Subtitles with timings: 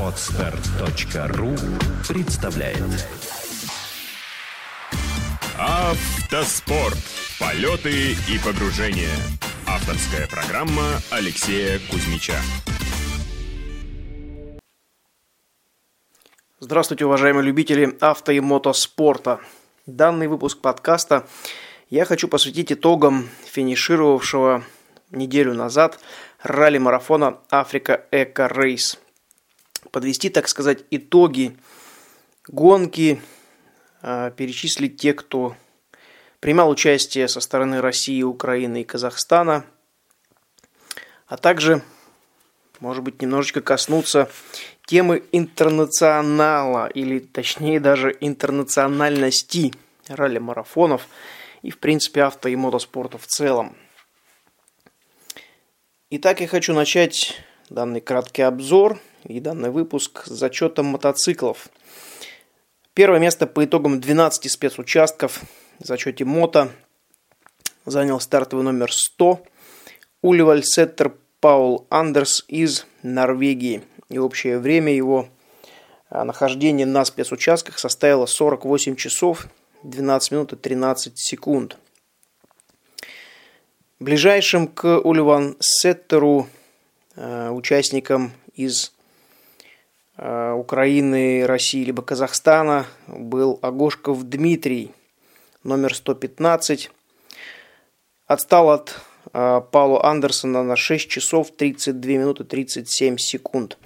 [0.00, 1.54] Отстар.ру
[2.08, 3.06] представляет
[5.58, 6.96] Автоспорт.
[7.38, 9.14] Полеты и погружения.
[9.66, 12.36] Авторская программа Алексея Кузьмича.
[16.60, 19.40] Здравствуйте, уважаемые любители авто и мотоспорта.
[19.84, 21.26] Данный выпуск подкаста
[21.90, 24.64] я хочу посвятить итогам финишировавшего
[25.10, 26.00] неделю назад
[26.42, 28.98] ралли-марафона Африка Эко Рейс.
[29.90, 31.56] Подвести, так сказать, итоги
[32.48, 33.20] гонки,
[34.02, 35.56] а, перечислить те, кто
[36.40, 39.64] принимал участие со стороны России, Украины и Казахстана,
[41.26, 41.82] а также,
[42.80, 44.30] может быть, немножечко коснуться
[44.86, 49.72] темы интернационала, или точнее даже интернациональности
[50.08, 51.06] ралли-марафонов
[51.62, 53.76] и, в принципе, авто и мотоспорта в целом.
[56.12, 61.68] Итак, я хочу начать данный краткий обзор и данный выпуск с зачетом мотоциклов.
[62.94, 65.40] Первое место по итогам 12 спецучастков
[65.78, 66.72] в зачете мото
[67.86, 69.40] занял стартовый номер 100
[70.20, 73.84] Уливаль Сеттер Паул Андерс из Норвегии.
[74.08, 75.28] И общее время его
[76.08, 79.46] а, нахождения на спецучастках составило 48 часов
[79.84, 81.78] 12 минут и 13 секунд.
[84.00, 86.48] Ближайшим к Уливан Сеттеру
[87.16, 88.94] э, участникам из
[90.16, 94.92] э, Украины, России либо Казахстана был Агошков Дмитрий,
[95.64, 96.90] номер 115.
[98.26, 98.98] Отстал от
[99.34, 103.76] э, Паула Андерсона на 6 часов 32 минуты 37 секунд.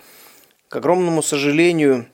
[0.69, 2.07] К огромному сожалению,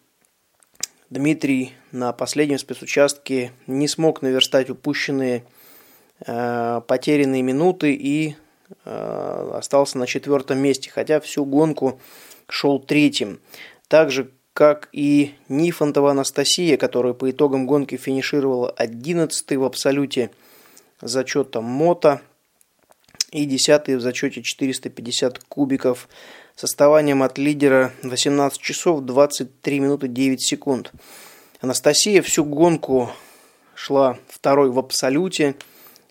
[1.10, 5.44] Дмитрий на последнем спецучастке не смог наверстать упущенные
[6.26, 8.36] потерянные минуты и
[8.84, 12.00] э, остался на четвертом месте, хотя всю гонку
[12.48, 13.40] шел третьим.
[13.88, 20.30] Так же, как и Нифонтова Анастасия, которая по итогам гонки финишировала 11 в абсолюте
[21.00, 22.20] зачета мото
[23.30, 26.08] и 10 в зачете 450 кубиков
[26.56, 30.92] с отставанием от лидера 18 часов 23 минуты 9 секунд.
[31.62, 33.10] Анастасия всю гонку
[33.74, 35.54] шла второй в абсолюте–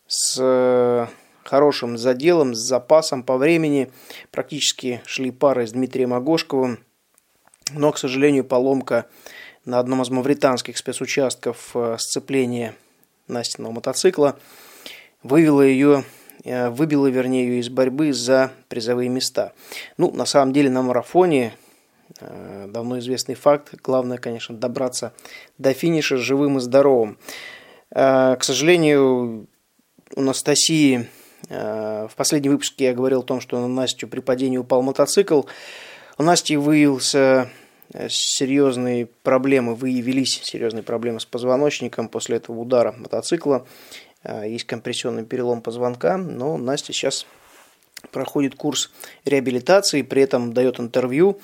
[0.09, 1.07] с э,
[1.43, 3.91] хорошим заделом, с запасом по времени.
[4.31, 6.79] Практически шли пары с Дмитрием Агошковым.
[7.73, 9.05] Но, к сожалению, поломка
[9.65, 12.75] на одном из мавританских спецучастков э, сцепления
[13.27, 14.39] Настиного мотоцикла
[15.21, 16.03] вывела ее,
[16.43, 19.53] э, выбила, вернее, ее из борьбы за призовые места.
[19.97, 21.53] Ну, на самом деле, на марафоне
[22.19, 23.75] давно известный факт.
[23.83, 25.13] Главное, конечно, добраться
[25.59, 27.19] до финиша живым и здоровым.
[27.91, 29.47] К сожалению,
[30.15, 31.07] у Анастасии
[31.49, 35.43] э, в последнем выпуске я говорил о том, что на Настю при падении упал мотоцикл.
[36.17, 37.49] У Насти выявился
[37.93, 43.65] э, серьезные проблемы, выявились серьезные проблемы с позвоночником после этого удара мотоцикла.
[44.23, 47.25] Э, есть компрессионный перелом позвонка, но Настя сейчас
[48.11, 48.91] проходит курс
[49.25, 51.39] реабилитации, при этом дает интервью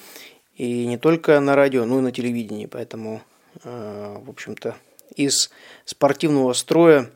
[0.56, 2.66] и не только на радио, но и на телевидении.
[2.66, 3.22] Поэтому,
[3.66, 4.76] в общем-то,
[5.18, 5.50] из
[5.84, 7.10] спортивного строя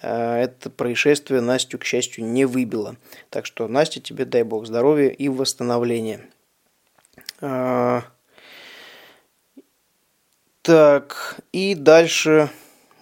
[0.00, 2.96] это происшествие Настю, к счастью, не выбило.
[3.30, 6.20] Так что, Настя, тебе дай бог здоровья и восстановления.
[7.40, 8.00] Э,
[10.62, 12.50] так, и дальше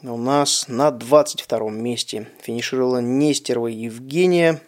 [0.03, 4.61] у нас на 22 месте финишировала Нестерова Евгения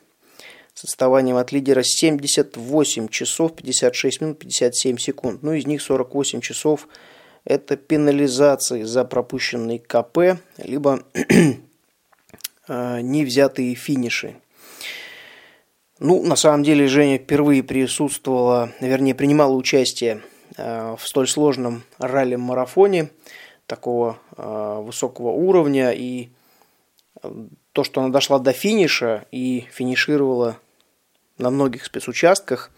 [0.74, 5.42] с отставанием от лидера 78 часов 56 минут 57 секунд.
[5.42, 6.86] Ну, из них 48 часов
[7.44, 11.02] это пенализации за пропущенный КП, либо
[13.02, 14.36] не взятые финиши.
[16.04, 20.22] Ну, на самом деле, Женя впервые присутствовала, вернее, принимала участие
[20.56, 23.10] э, в столь сложном ралли-марафоне
[23.66, 25.92] такого э, высокого уровня.
[25.92, 26.30] И
[27.72, 30.58] то, что она дошла до финиша и финишировала
[31.38, 32.72] на многих спецучастках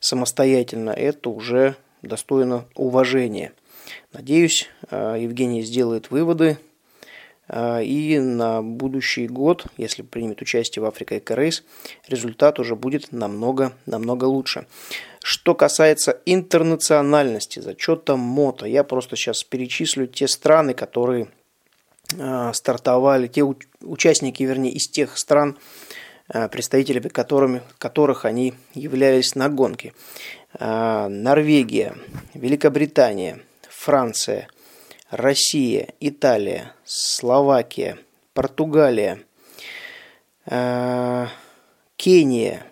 [0.00, 3.52] самостоятельно, это уже достойно уважения.
[4.12, 6.65] Надеюсь, Евгений сделает выводы а,
[7.52, 11.62] и на будущий год, если примет участие в Африка Эко Рейс,
[12.08, 14.66] результат уже будет намного-намного лучше.
[15.22, 21.28] Что касается интернациональности, зачета МОТО, я просто сейчас перечислю те страны, которые
[22.18, 23.44] а, стартовали, те
[23.80, 25.56] участники, вернее, из тех стран,
[26.28, 29.92] а, представителями которыми, которых они являлись на гонке.
[30.58, 31.94] Норвегия,
[32.34, 34.48] Великобритания, Франция–
[35.10, 37.98] Россия, Италия, Словакия,
[38.34, 39.24] Португалия,
[40.46, 41.26] э,
[41.96, 42.66] Кения,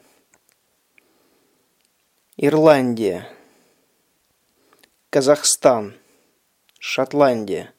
[2.36, 3.28] Ирландия,
[5.10, 5.94] Казахстан,
[6.80, 7.72] Шотландия,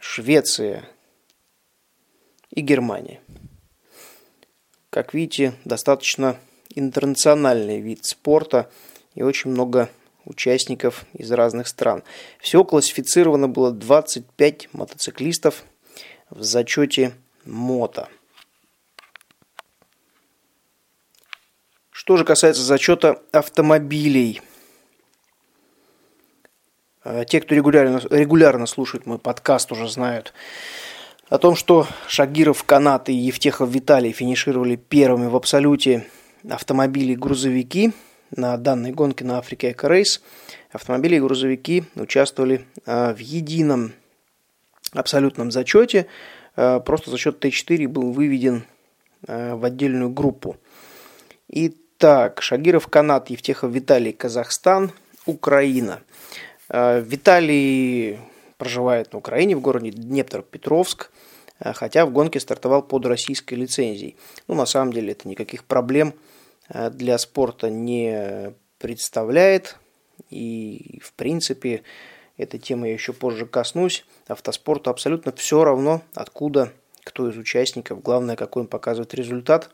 [0.00, 0.88] Швеция
[2.50, 3.20] и Германия.
[4.90, 6.40] Как видите, достаточно
[6.74, 8.70] интернациональный вид спорта
[9.14, 9.90] и очень много
[10.28, 12.04] участников из разных стран.
[12.38, 15.64] Всего классифицировано было 25 мотоциклистов
[16.30, 17.14] в зачете
[17.44, 18.08] мото.
[21.90, 24.40] Что же касается зачета автомобилей.
[27.04, 30.32] Э, те, кто регулярно, регулярно слушает мой подкаст, уже знают
[31.28, 36.06] о том, что Шагиров, Канат и Евтехов Виталий финишировали первыми в абсолюте
[36.48, 37.92] автомобили грузовики
[38.36, 40.22] на данной гонке на Африке Эко Рейс.
[40.70, 43.92] Автомобили и грузовики участвовали э, в едином
[44.92, 46.06] абсолютном зачете.
[46.56, 48.64] Э, просто зачет Т4 был выведен
[49.20, 50.58] в отдельную группу.
[51.48, 54.92] Итак, Шагиров, Канат, Евтехов, Виталий, Казахстан,
[55.26, 56.02] Украина.
[56.68, 58.20] Виталий
[58.58, 61.10] проживает на Украине, в городе Днепропетровск,
[61.58, 64.16] хотя в гонке стартовал под российской лицензией.
[64.46, 66.37] Ну, на самом деле, это никаких проблем э,
[66.68, 69.78] для спорта не представляет.
[70.30, 71.82] И, в принципе,
[72.36, 74.04] этой темы я еще позже коснусь.
[74.26, 76.72] Автоспорту абсолютно все равно, откуда
[77.04, 78.02] кто из участников.
[78.02, 79.70] Главное, какой он показывает результат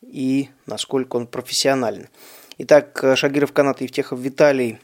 [0.00, 2.08] и насколько он профессионален.
[2.58, 4.78] Итак, Шагиров Канат Евтехов Виталий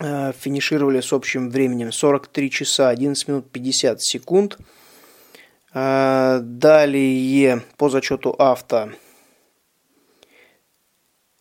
[0.00, 4.58] Э, финишировали с общим временем 43 часа 11 минут 50 секунд.
[5.74, 8.90] Э, далее по зачету авто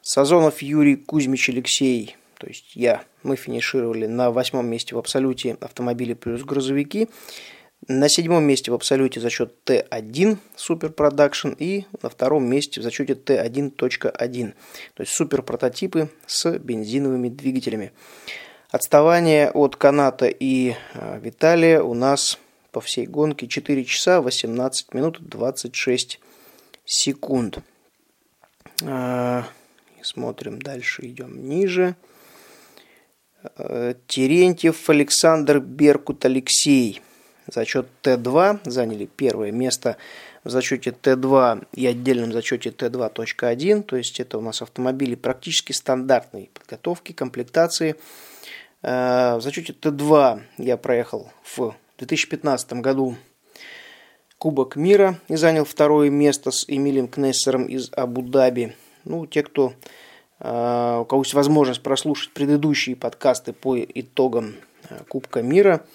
[0.07, 6.13] Сазонов Юрий Кузьмич Алексей, то есть я, мы финишировали на восьмом месте в абсолюте автомобили
[6.13, 7.09] плюс грузовики.
[7.89, 12.83] На седьмом месте в абсолюте за счет Т1 Super Production и на втором месте в
[12.83, 14.53] зачете Т1.1,
[14.93, 17.91] то есть супер прототипы с бензиновыми двигателями.
[18.71, 22.39] Отставание от каната и а, Виталия у нас
[22.71, 26.21] по всей гонке 4 часа 18 минут 26
[26.85, 27.59] секунд.
[30.07, 31.97] Смотрим дальше, идем ниже.
[33.43, 37.01] А, Терентьев Александр Беркут Алексей.
[37.53, 39.97] Зачет Т2 заняли первое место
[40.45, 43.83] в зачете Т2 и отдельном зачете Т2.1.
[43.83, 47.97] То есть это у нас автомобили практически стандартной подготовки, комплектации.
[48.83, 53.17] Э, в зачете Т2 я проехал в 2015 году
[54.37, 58.73] Кубок мира и занял второе место с Эмилием Кнессером из Абу-Даби.
[59.07, 59.73] Ну, те, кто
[60.39, 64.55] э, у кого есть возможность прослушать предыдущие подкасты по итогам
[64.89, 65.85] э, Кубка мира,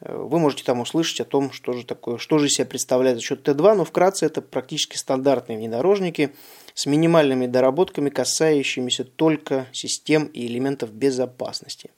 [0.00, 3.74] вы можете там услышать о том, что же такое, что же себя представляет зачет Т2,
[3.74, 6.34] но вкратце это практически стандартные внедорожники
[6.74, 11.90] с минимальными доработками, касающимися только систем и элементов безопасности.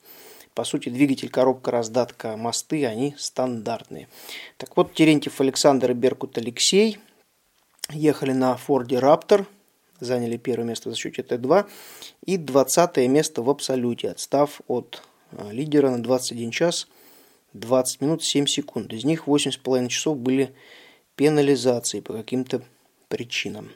[0.53, 4.07] По сути, двигатель, коробка, раздатка, мосты, они стандартные.
[4.57, 6.97] Так вот, Терентьев Александр и Беркут Алексей
[7.91, 9.45] ехали на Форде Раптор,
[9.99, 11.67] заняли первое место в счете Т2
[12.25, 16.87] и 20 место в абсолюте, отстав от а, лидера на 21 час
[17.53, 18.93] 20 минут 7 секунд.
[18.93, 20.53] Из них 8,5 часов были
[21.15, 22.61] пенализации по каким-то
[23.07, 23.71] причинам.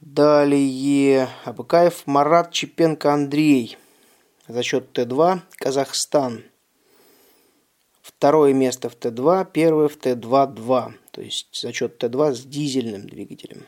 [0.00, 3.78] Далее Абыкаев Марат Чепенко Андрей–
[4.48, 6.44] за счет Т2 Казахстан.
[8.02, 13.66] Второе место в Т2, первое в Т2-2, то есть за счет Т2 с дизельным двигателем.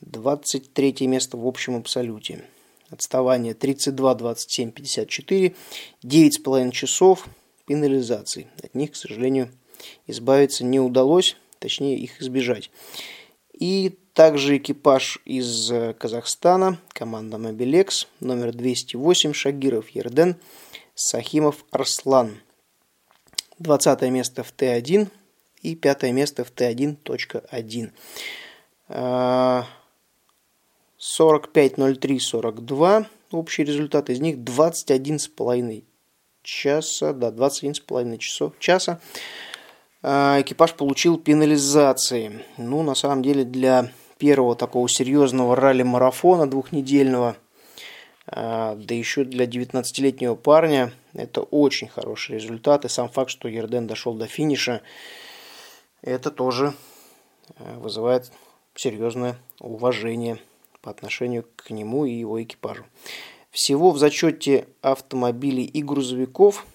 [0.00, 2.44] 23 место в общем абсолюте.
[2.90, 5.54] Отставание 32, 27, 54,
[6.02, 7.26] 9,5 часов
[7.66, 8.48] пенализации.
[8.62, 9.50] От них, к сожалению,
[10.06, 12.70] избавиться не удалось, точнее их избежать.
[13.52, 20.36] И также экипаж из э, Казахстана, команда Мобилекс, номер 208, Шагиров Ерден,
[20.94, 22.40] Сахимов Арслан.
[23.58, 25.08] 20 место в Т1
[25.62, 27.90] и 5 место в Т1.1.
[30.98, 35.84] 45.03.42 общий результат, из них 21,5
[36.42, 39.00] часа, да, 21,5 часов часа.
[40.02, 42.44] А, экипаж получил пенализации.
[42.56, 47.36] Ну, на самом деле, для первого такого серьезного ралли-марафона двухнедельного,
[48.26, 52.84] а, да еще для 19-летнего парня, это очень хороший результат.
[52.84, 54.82] И сам факт, что Ерден дошел до финиша,
[56.02, 56.74] это тоже
[57.56, 58.30] а, вызывает
[58.74, 60.38] серьезное уважение
[60.80, 62.84] по отношению к нему и его экипажу.
[63.50, 66.66] Всего в зачете автомобилей и грузовиков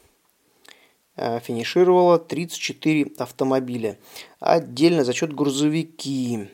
[1.16, 3.98] а, финишировало 34 автомобиля.
[4.40, 6.50] Отдельно зачет грузовики.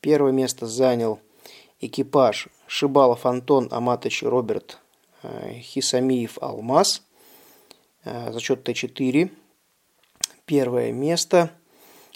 [0.00, 1.20] Первое место занял
[1.80, 4.78] экипаж Шибалов Антон Аматович Роберт
[5.22, 7.02] Хисамиев Алмаз.
[8.04, 9.30] Зачет Т4.
[10.46, 11.50] Первое место.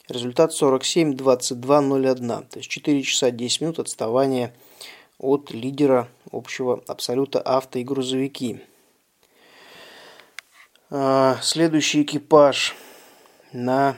[0.09, 2.49] Результат 47-22-01.
[2.49, 4.53] То есть 4 часа 10 минут отставания
[5.19, 8.61] от лидера общего абсолюта авто и грузовики.
[11.43, 12.77] Следующий экипаж
[13.53, 13.97] на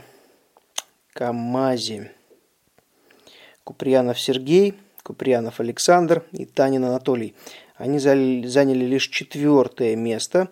[1.12, 2.12] КАМАЗе.
[3.64, 7.34] Куприянов Сергей, Куприянов Александр и Танин Анатолий.
[7.75, 10.48] Они заняли лишь четвертое место.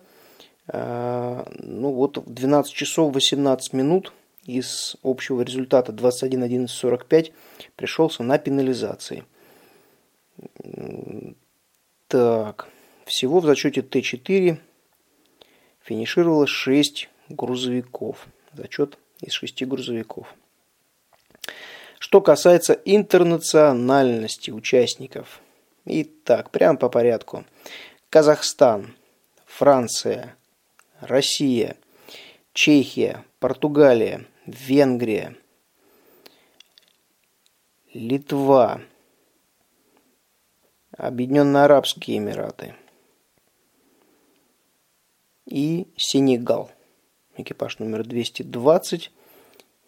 [0.67, 4.11] А, ну вот 12 часов 18 минут
[4.45, 7.33] из общего результата 21.11.45
[7.75, 9.25] пришелся на пенализации.
[12.07, 12.69] Так,
[13.05, 14.57] всего в зачете Т4
[15.81, 18.27] финишировало 6 грузовиков.
[18.53, 20.33] Зачет из 6 грузовиков.
[21.99, 25.41] Что касается интернациональности участников.
[25.85, 27.45] Итак, прямо по порядку.
[28.09, 28.95] Казахстан,
[29.45, 30.35] Франция,
[30.99, 31.77] Россия,
[32.53, 35.35] Чехия, Португалия, Венгрия,
[37.93, 38.81] Литва,
[40.95, 42.75] Объединенные Арабские Эмираты
[45.45, 46.71] и Сенегал.
[47.37, 49.11] Экипаж номер 220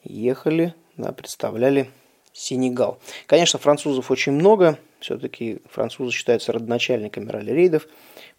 [0.04, 1.92] ехали, да, представляли
[2.34, 3.00] Сенегал.
[3.28, 7.88] Конечно, французов очень много, все-таки французы считаются родоначальниками ралли-рейдов,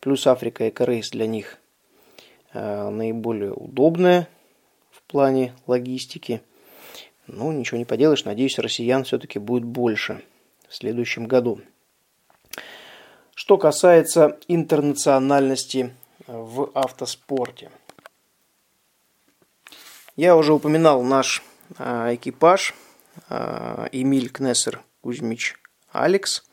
[0.00, 1.58] плюс Африка и Корейс для них
[2.52, 4.28] э, наиболее удобная
[5.08, 6.42] плане логистики.
[7.26, 10.22] Ну, ничего не поделаешь, надеюсь, россиян все-таки будет больше
[10.68, 11.60] в следующем году.
[13.34, 15.94] Что касается интернациональности
[16.26, 17.70] в автоспорте.
[20.16, 21.42] Я уже упоминал наш
[21.78, 22.74] э, экипаж–
[23.28, 25.56] Э, Эмиль Кнессер Кузьмич
[25.92, 26.44] Алекс.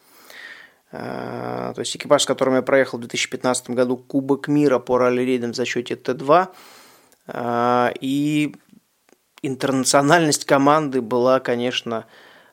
[0.92, 5.52] Э, то есть экипаж, с которым я проехал в 2015 году Кубок мира по ралли-рейдам
[5.52, 6.48] в зачете Т2.
[7.28, 8.56] Э, и
[9.42, 12.06] интернациональность команды была, конечно,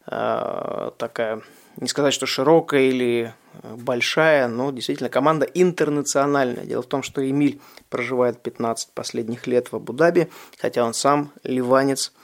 [0.04, 1.42] такая,
[1.76, 6.64] не сказать, что широкая или большая, но действительно команда интернациональная.
[6.64, 12.12] Дело в том, что Эмиль проживает 15 последних лет в Абу-Даби, хотя он сам ливанец–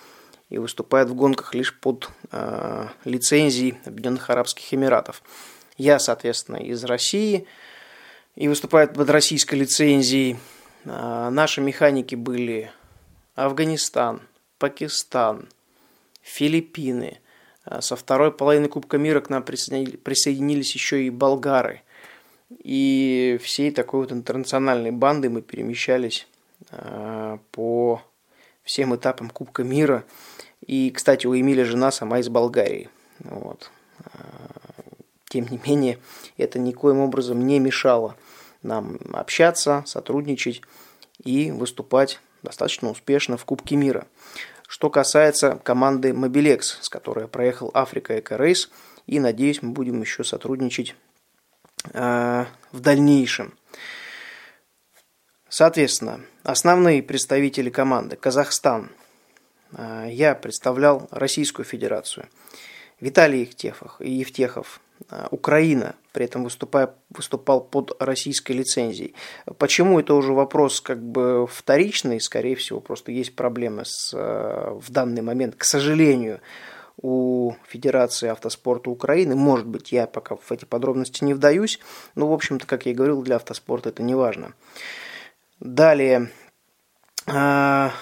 [0.50, 5.22] и выступает в гонках лишь под э, лицензией Объединенных Арабских Эмиратов.
[5.76, 7.46] Я, соответственно, из России
[8.34, 10.38] и выступает под российской лицензией.
[10.88, 12.70] Э, наши механики были
[13.34, 14.22] Афганистан,
[14.58, 15.48] Пакистан,
[16.22, 17.20] Филиппины.
[17.66, 21.82] Э, со второй половины Кубка мира к нам присоединились еще и болгары.
[22.50, 26.26] И всей такой вот интернациональной банды мы перемещались
[26.70, 28.02] э, по
[28.62, 30.04] всем этапам Кубка мира.
[30.66, 32.88] И, кстати, у Эмиля жена сама из Болгарии.
[33.20, 33.70] Вот.
[35.28, 35.98] Тем не менее,
[36.38, 38.16] это никоим образом не мешало
[38.62, 40.62] нам общаться, сотрудничать
[41.24, 44.06] и выступать достаточно успешно в Кубке мира.
[44.68, 48.70] Что касается команды Mobilex, с которой проехал Африка Эко Рейс,
[49.06, 50.94] и надеюсь, мы будем еще сотрудничать
[51.92, 53.54] э, в дальнейшем.
[55.48, 58.90] Соответственно, основные представители команды Казахстан.
[59.72, 62.28] А, я представлял Российскую Федерацию.
[63.00, 64.80] Виталий Евтехов, Евтехов
[65.30, 69.14] Украина, при этом выступая, выступал под российской лицензией.
[69.58, 74.90] Почему это уже вопрос как бы вторичный, скорее всего, просто есть проблемы с, а, в
[74.90, 76.40] данный момент, к сожалению,
[77.00, 79.36] у Федерации автоспорта Украины.
[79.36, 81.78] Может быть, я пока в эти подробности не вдаюсь,
[82.16, 84.54] но, в общем-то, как я и говорил, для автоспорта это не важно.
[85.60, 86.30] Далее.
[87.26, 87.92] А,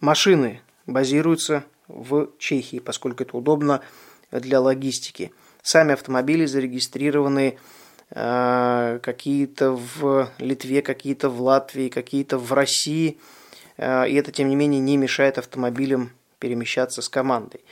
[0.00, 3.80] машины базируются в Чехии, поскольку это удобно
[4.30, 5.32] для логистики.
[5.62, 7.58] Сами автомобили зарегистрированы
[8.10, 13.18] а, какие-то в Литве, какие-то в Латвии, какие-то в России.
[13.78, 17.64] А, и это, тем не менее, не мешает автомобилям перемещаться с командой.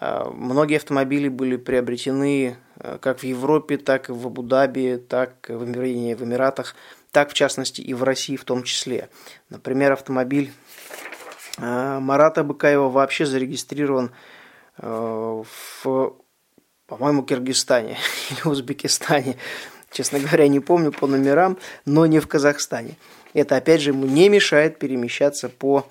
[0.00, 2.56] Многие автомобили были приобретены
[3.00, 6.74] как в Европе, так и в Абу-Даби, так и в Эмиратах
[7.12, 9.08] так в частности и в России в том числе.
[9.50, 10.50] Например, автомобиль
[11.58, 14.10] э, Марата Быкаева вообще зарегистрирован
[14.78, 15.42] э,
[15.84, 16.14] в,
[16.96, 17.96] по-моему, Киргизстане
[18.30, 19.36] или Узбекистане.
[19.90, 22.96] Честно говоря, не помню по номерам, но не в Казахстане.
[23.34, 25.86] Это, опять же, ему не мешает перемещаться по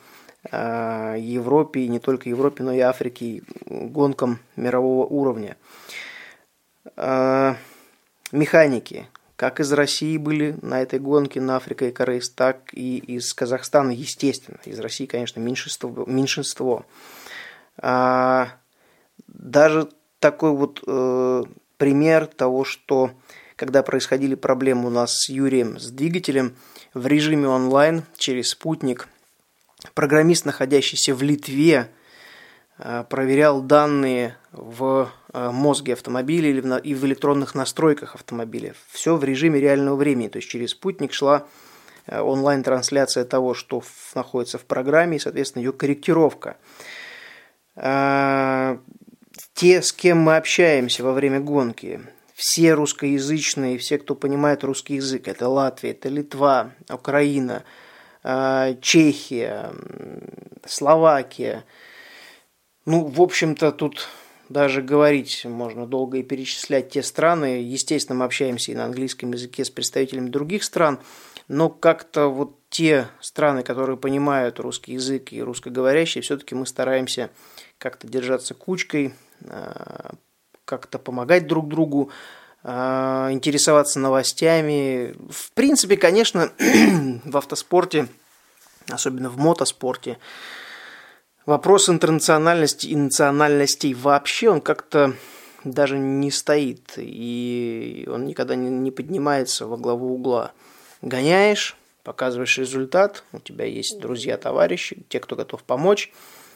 [0.51, 5.57] э, Европе, и не только Европе, но и Африке, гонкам мирового уровня.
[8.31, 9.07] Механики
[9.41, 13.89] как из России были на этой гонке на Африка и Корейс, так и из Казахстана,
[13.89, 14.59] естественно.
[14.65, 16.05] Из России, конечно, меньшинство.
[16.05, 16.85] меньшинство.
[17.75, 18.49] А,
[19.27, 19.89] даже
[20.21, 21.43] такой вот э,
[21.77, 23.11] пример того, что
[23.57, 26.55] когда происходили проблемы у нас с Юрием, с двигателем,
[26.93, 29.07] в режиме онлайн через спутник,
[29.93, 31.89] программист, находящийся в Литве,
[32.77, 38.75] э, проверял данные в э, мозге автомобиля или и в электронных настройках автомобиля.
[38.91, 40.27] Все в режиме реального времени.
[40.27, 41.47] То есть через спутник шла
[42.05, 43.81] э, онлайн-трансляция того, что
[44.13, 46.57] находится в программе, и, соответственно, ее корректировка.
[49.61, 52.01] Те, с кем мы общаемся во время гонки,
[52.33, 57.63] все русскоязычные, все, кто понимает русский язык, это Латвия, это Литва, Украина,
[58.23, 59.71] э, Чехия,
[60.65, 61.63] Словакия.
[62.87, 64.09] Ну, в общем-то, тут
[64.49, 67.61] даже говорить можно долго и перечислять те страны.
[67.61, 70.97] Естественно, мы общаемся и на английском языке с представителями других стран,
[71.47, 77.29] но как-то вот те страны, которые понимают русский язык и русскоговорящие, все-таки мы стараемся
[77.77, 79.13] как-то держаться кучкой,
[80.65, 82.11] как-то помогать друг другу,
[82.63, 85.15] а, интересоваться новостями.
[85.29, 86.51] В принципе, конечно,
[87.25, 88.07] в автоспорте,
[88.87, 90.19] особенно в мотоспорте,
[91.45, 95.15] вопрос интернациональности и национальностей вообще, он как-то
[95.63, 100.51] даже не стоит, и он никогда не поднимается во главу угла.
[101.01, 106.11] Гоняешь, показываешь результат, у тебя есть друзья, товарищи, те, кто готов помочь,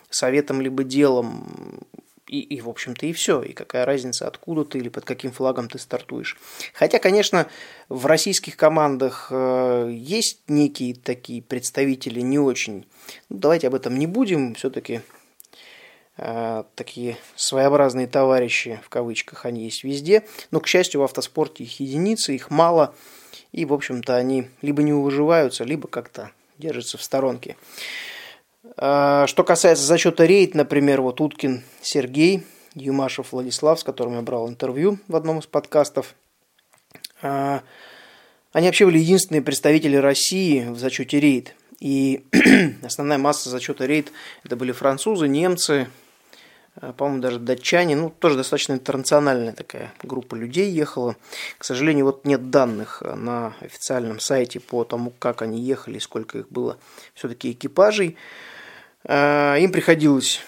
[0.09, 1.81] советом либо делом
[2.27, 3.41] и, и в общем-то, и все.
[3.41, 6.37] И какая разница, откуда ты или под каким флагом ты стартуешь.
[6.73, 7.47] Хотя, конечно,
[7.89, 12.85] в российских командах э, есть некие такие представители не очень.
[13.29, 14.55] Ну, давайте об этом не будем.
[14.55, 15.01] Все-таки
[16.17, 20.25] э, такие своеобразные товарищи, в кавычках, они есть везде.
[20.51, 22.95] Но, к счастью, в автоспорте их единицы, их мало.
[23.51, 27.55] И, в общем-то, они либо не выживаются, либо как-то держатся в сторонке.
[28.77, 32.43] А, что касается зачета рейд, например, вот Уткин Сергей,
[32.73, 36.15] Юмашев Владислав, с которым я брал интервью в одном из подкастов,
[37.21, 37.61] а,
[38.51, 41.55] они вообще были единственные представители России в зачете рейд.
[41.79, 42.25] И
[42.83, 44.11] основная масса зачета рейд
[44.43, 45.87] это были французы, немцы,
[46.75, 51.15] а, по-моему, даже датчане, ну, тоже достаточно интернациональная такая группа людей ехала.
[51.57, 56.49] К сожалению, вот нет данных на официальном сайте по тому, как они ехали, сколько их
[56.49, 56.77] было
[57.13, 58.17] все-таки экипажей.
[59.07, 60.41] А, им приходилось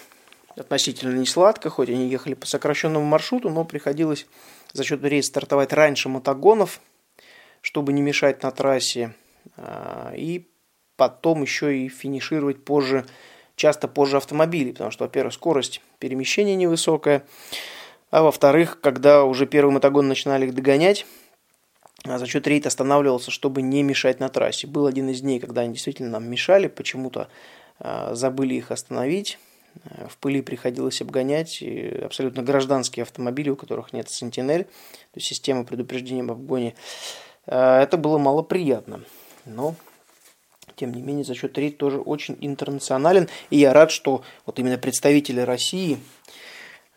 [0.56, 4.26] относительно не сладко, хоть они ехали по сокращенному маршруту, но приходилось
[4.72, 6.80] за счет рейса стартовать раньше мотогонов,
[7.60, 9.14] чтобы не мешать на трассе,
[9.56, 10.48] а, и
[10.96, 13.06] потом еще и финишировать позже,
[13.54, 17.24] часто позже автомобилей, потому что, во-первых, скорость перемещения невысокая,
[18.10, 21.06] а во-вторых, когда уже первый мотогон начинали их догонять,
[22.04, 24.66] а за счет рейд останавливался, чтобы не мешать на трассе.
[24.66, 27.28] Был один из дней, когда они действительно нам мешали, почему-то
[27.80, 29.38] забыли их остановить.
[30.08, 31.62] В пыли приходилось обгонять
[32.02, 36.74] абсолютно гражданские автомобили, у которых нет сентинель, то есть система предупреждения об обгоне.
[37.46, 39.02] А, это было малоприятно,
[39.44, 39.74] но
[40.76, 43.28] тем не менее, за счет рейд тоже очень интернационален.
[43.50, 45.98] И я рад, что вот именно представители России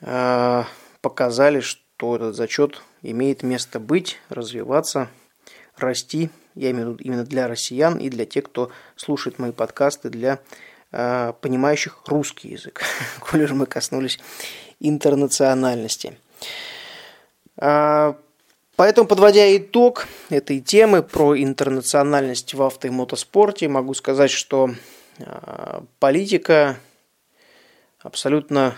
[0.01, 0.65] а,
[1.01, 5.09] показали, что этот зачет имеет место быть, развиваться,
[5.77, 6.29] расти.
[6.53, 10.39] Я имею в виду именно для россиян и для тех, кто слушает мои подкасты, для
[10.39, 10.39] Э,
[10.91, 12.84] понимающих русский язык,
[13.19, 14.19] коль же мы коснулись
[14.82, 16.17] интернациональности.
[17.58, 18.17] А,
[18.75, 24.71] поэтому, подводя итог этой темы про интернациональность в авто и мотоспорте, могу сказать, что
[25.19, 26.77] а, политика
[27.99, 28.75] абсолютно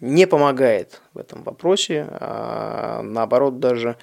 [0.00, 3.96] не помогает в этом вопросе, а наоборот даже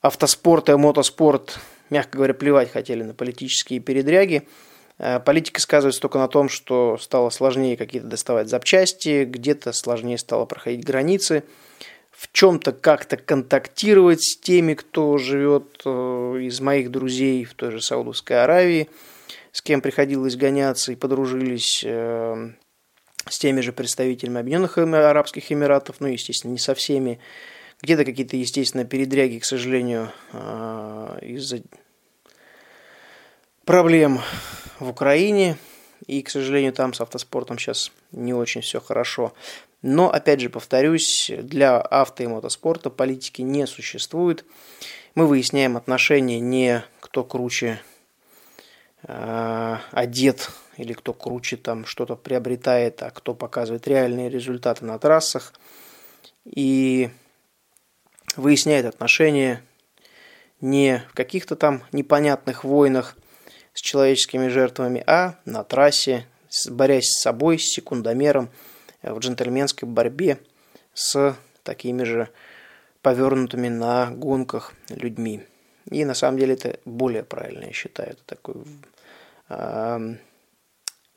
[0.00, 1.58] автоспорт и мотоспорт,
[1.90, 7.30] мягко говоря, плевать хотели на политические передряги– Э, политика сказывается только на том, что стало
[7.30, 11.44] сложнее какие-то доставать запчасти, где-то сложнее стало проходить границы,
[12.16, 15.90] в чем-то как-то контактировать с теми, кто живет э,
[16.42, 18.88] из моих друзей в той же Саудовской Аравии,
[19.50, 22.52] с кем приходилось гоняться и подружились э,
[23.28, 27.18] с теми же представителями Объединенных Арабских Эмиратов, ну, естественно, не со всеми.
[27.82, 30.10] Где-то какие-то, естественно, передряги, к сожалению,
[31.20, 31.62] из-за
[33.64, 34.20] проблем
[34.84, 35.56] в Украине,
[36.06, 39.32] и, к сожалению, там с автоспортом сейчас не очень все хорошо.
[39.82, 44.44] Но, опять же, повторюсь, для авто и мотоспорта политики не существует.
[45.14, 47.80] Мы выясняем отношения не кто круче
[49.02, 55.52] э, одет или кто круче там что-то приобретает, а кто показывает реальные результаты на трассах.
[56.44, 57.10] И
[58.36, 59.62] выясняет отношения
[60.60, 63.16] не в каких-то там непонятных войнах,
[63.74, 66.26] с человеческими жертвами, а на трассе,
[66.70, 68.48] борясь с собой, с секундомером,
[69.02, 70.38] э, в джентльменской борьбе
[70.94, 72.28] с такими же
[73.02, 75.42] повернутыми на гонках людьми.
[75.90, 78.10] И на самом деле это более правильно, я считаю.
[78.10, 78.54] Это такой
[79.48, 80.14] э,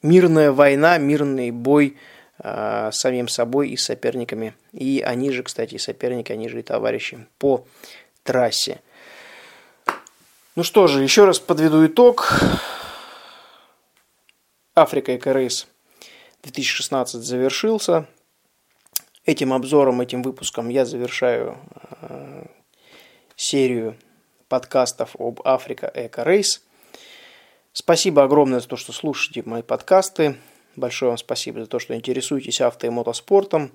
[0.02, 1.96] мирная война, мирный бой
[2.40, 4.56] э, с самим собой и с соперниками.
[4.74, 7.66] И они же, кстати, соперники, они же и товарищи по
[8.24, 8.82] трассе.
[10.58, 12.34] Ну что же, еще раз подведу итог.
[14.74, 15.68] Африка и Рейс
[16.42, 18.08] 2016 завершился.
[19.24, 21.60] Этим обзором, этим выпуском я завершаю
[22.02, 22.48] э,
[23.36, 23.98] серию
[24.50, 26.64] подкастов об Африка Эко Рейс.
[27.72, 30.38] Спасибо огромное за то, что слушаете мои подкасты.
[30.76, 33.74] Большое вам спасибо за то, что интересуетесь авто и мотоспортом.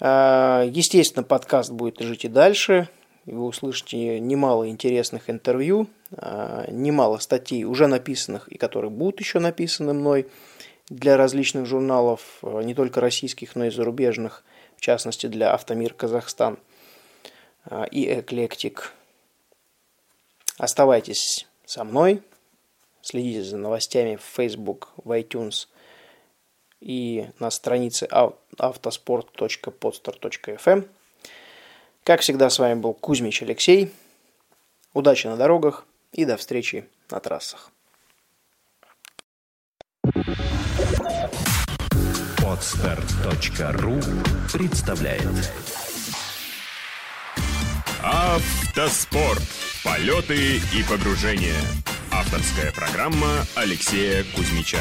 [0.00, 2.88] Э, естественно, подкаст будет жить и дальше.
[3.32, 9.92] Вы услышите немало интересных интервью, э, немало статей уже написанных и которые будут еще написаны
[9.92, 10.26] мной
[10.88, 14.44] для различных журналов, не только российских, но и зарубежных–
[14.78, 16.58] в частности для Автомир Казахстан
[17.64, 18.94] а, и Эклектик.
[20.56, 22.22] Оставайтесь со мной,
[23.02, 25.66] следите за новостями в Facebook, в iTunes
[26.80, 30.88] и на странице autosport.podstar.fm.
[32.08, 33.92] Как всегда, с вами был Кузьмич Алексей.
[34.94, 37.70] Удачи на дорогах и до встречи на трассах.
[42.46, 44.00] Отстар.ру
[44.50, 45.52] представляет
[48.02, 49.42] Автоспорт.
[49.84, 51.60] Полеты и погружения.
[52.10, 54.80] Авторская программа Алексея Кузьмича.